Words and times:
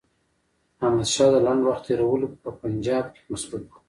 احمدشاه 0.85 1.29
د 1.33 1.35
لنډ 1.45 1.61
وخت 1.65 1.83
تېرولو 1.87 2.27
په 2.43 2.49
پنجاب 2.61 3.05
کې 3.13 3.21
مصروف 3.31 3.63
وو. 3.67 3.77